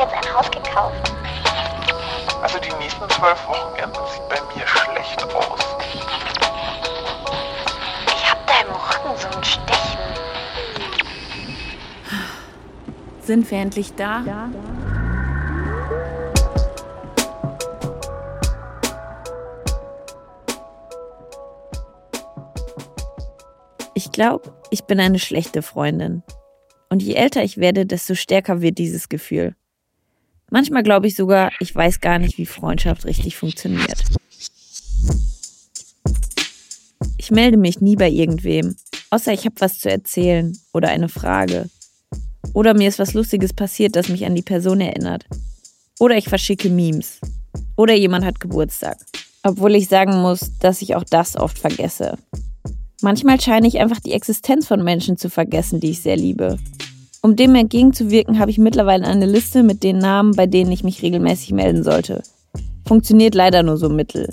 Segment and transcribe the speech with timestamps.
[0.00, 1.12] jetzt ein Haus gekauft.
[2.42, 5.60] Also die nächsten zwölf Wochenenden sieht bei mir schlecht aus.
[8.06, 10.00] Ich hab da im Rücken so ein Stechen.
[13.20, 14.22] Sind wir endlich da?
[14.26, 14.50] Ja.
[23.92, 26.22] Ich glaube, ich bin eine schlechte Freundin.
[26.88, 29.54] Und je älter ich werde, desto stärker wird dieses Gefühl.
[30.50, 34.02] Manchmal glaube ich sogar, ich weiß gar nicht, wie Freundschaft richtig funktioniert.
[37.16, 38.74] Ich melde mich nie bei irgendwem,
[39.10, 41.70] außer ich habe was zu erzählen oder eine Frage.
[42.52, 45.24] Oder mir ist was Lustiges passiert, das mich an die Person erinnert.
[46.00, 47.20] Oder ich verschicke Memes.
[47.76, 48.98] Oder jemand hat Geburtstag.
[49.44, 52.18] Obwohl ich sagen muss, dass ich auch das oft vergesse.
[53.02, 56.58] Manchmal scheine ich einfach die Existenz von Menschen zu vergessen, die ich sehr liebe.
[57.22, 61.02] Um dem entgegenzuwirken, habe ich mittlerweile eine Liste mit den Namen, bei denen ich mich
[61.02, 62.22] regelmäßig melden sollte.
[62.86, 64.32] Funktioniert leider nur so mittel.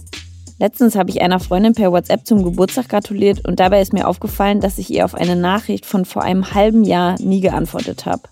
[0.59, 4.61] Letztens habe ich einer Freundin per WhatsApp zum Geburtstag gratuliert und dabei ist mir aufgefallen,
[4.61, 8.23] dass ich ihr auf eine Nachricht von vor einem halben Jahr nie geantwortet habe.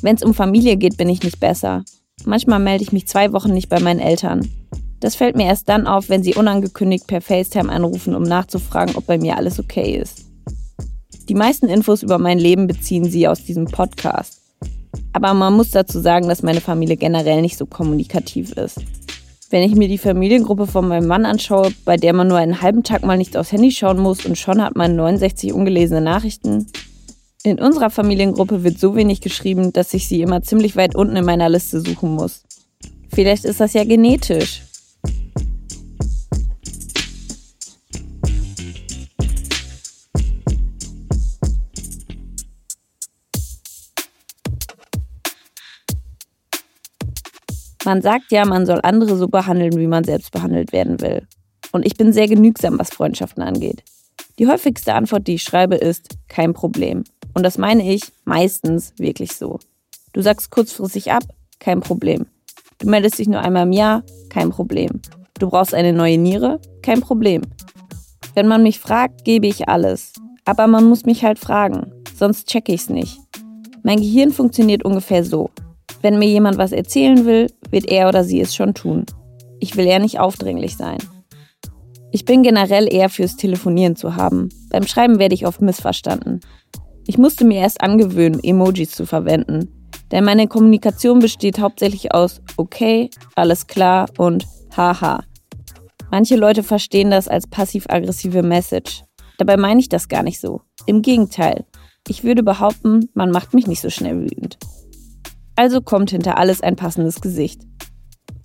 [0.00, 1.84] Wenn es um Familie geht, bin ich nicht besser.
[2.24, 4.48] Manchmal melde ich mich zwei Wochen nicht bei meinen Eltern.
[5.00, 9.06] Das fällt mir erst dann auf, wenn sie unangekündigt per FaceTime anrufen, um nachzufragen, ob
[9.06, 10.23] bei mir alles okay ist.
[11.28, 14.42] Die meisten Infos über mein Leben beziehen sie aus diesem Podcast.
[15.12, 18.80] Aber man muss dazu sagen, dass meine Familie generell nicht so kommunikativ ist.
[19.48, 22.82] Wenn ich mir die Familiengruppe von meinem Mann anschaue, bei der man nur einen halben
[22.82, 26.66] Tag mal nicht aufs Handy schauen muss und schon hat man 69 ungelesene Nachrichten.
[27.42, 31.24] In unserer Familiengruppe wird so wenig geschrieben, dass ich sie immer ziemlich weit unten in
[31.24, 32.42] meiner Liste suchen muss.
[33.10, 34.63] Vielleicht ist das ja genetisch.
[47.84, 51.26] Man sagt ja, man soll andere so behandeln, wie man selbst behandelt werden will.
[51.72, 53.82] Und ich bin sehr genügsam, was Freundschaften angeht.
[54.38, 57.04] Die häufigste Antwort, die ich schreibe, ist kein Problem.
[57.34, 59.58] Und das meine ich meistens wirklich so.
[60.12, 61.24] Du sagst kurzfristig ab,
[61.58, 62.26] kein Problem.
[62.78, 65.00] Du meldest dich nur einmal im Jahr, kein Problem.
[65.38, 67.42] Du brauchst eine neue Niere, kein Problem.
[68.34, 70.12] Wenn man mich fragt, gebe ich alles.
[70.44, 73.18] Aber man muss mich halt fragen, sonst checke ich's nicht.
[73.82, 75.50] Mein Gehirn funktioniert ungefähr so.
[76.04, 79.06] Wenn mir jemand was erzählen will, wird er oder sie es schon tun.
[79.58, 80.98] Ich will eher nicht aufdringlich sein.
[82.12, 84.50] Ich bin generell eher fürs Telefonieren zu haben.
[84.68, 86.40] Beim Schreiben werde ich oft missverstanden.
[87.06, 89.88] Ich musste mir erst angewöhnen, Emojis zu verwenden.
[90.12, 95.24] Denn meine Kommunikation besteht hauptsächlich aus okay, alles klar und haha.
[96.10, 99.04] Manche Leute verstehen das als passiv-aggressive Message.
[99.38, 100.60] Dabei meine ich das gar nicht so.
[100.84, 101.64] Im Gegenteil.
[102.08, 104.58] Ich würde behaupten, man macht mich nicht so schnell wütend.
[105.56, 107.62] Also kommt hinter alles ein passendes Gesicht.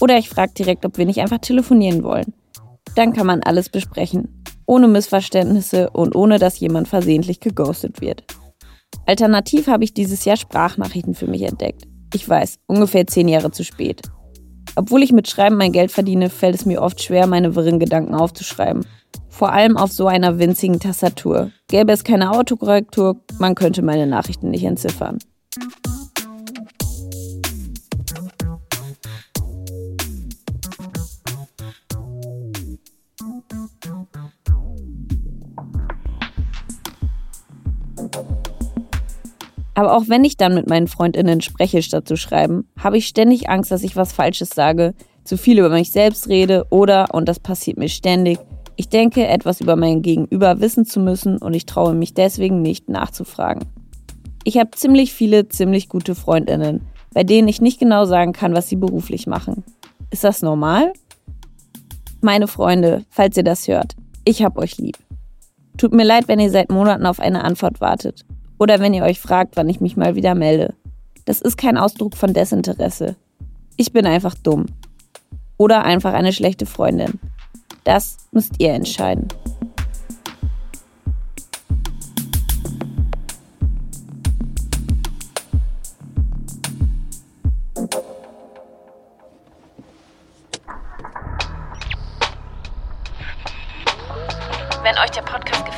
[0.02, 2.34] Oder ich frage direkt, ob wir nicht einfach telefonieren wollen.
[2.96, 8.24] Dann kann man alles besprechen, ohne Missverständnisse und ohne dass jemand versehentlich geghostet wird.
[9.06, 11.84] Alternativ habe ich dieses Jahr Sprachnachrichten für mich entdeckt.
[12.14, 14.02] Ich weiß, ungefähr zehn Jahre zu spät.
[14.75, 18.16] Obwohl ich mit Schreiben mein Geld verdiene, fällt es mir oft schwer, meine wirren Gedanken
[18.16, 18.86] aufzuschreiben.
[19.28, 21.52] Vor allem auf so einer winzigen Tastatur.
[21.68, 25.19] Gäbe es keine Autokorrektur, man könnte meine Nachrichten nicht entziffern.
[39.80, 43.50] Aber auch wenn ich dann mit meinen Freundinnen spreche, statt zu schreiben, habe ich ständig
[43.50, 47.40] Angst, dass ich was Falsches sage, zu viel über mich selbst rede oder, und das
[47.40, 48.40] passiert mir ständig,
[48.76, 52.90] ich denke, etwas über mein Gegenüber wissen zu müssen und ich traue mich deswegen nicht
[52.90, 53.64] nachzufragen.
[54.44, 56.82] Ich habe ziemlich viele, ziemlich gute Freundinnen,
[57.14, 59.64] bei denen ich nicht genau sagen kann, was sie beruflich machen.
[60.12, 60.92] Ist das normal?
[62.20, 64.98] Meine Freunde, falls ihr das hört, ich hab euch lieb.
[65.78, 68.25] Tut mir leid, wenn ihr seit Monaten auf eine Antwort wartet.
[68.60, 70.76] Oder wenn ihr euch fragt, wann ich mich mal wieder melde.
[71.26, 73.16] Das ist kein Ausdruck von Desinteresse.
[73.78, 74.66] Ich bin einfach dumm.
[75.58, 77.20] Oder einfach eine schlechte Freundin.
[77.86, 79.30] Das müsst ihr entscheiden.
[94.84, 95.59] Wenn euch der Podcast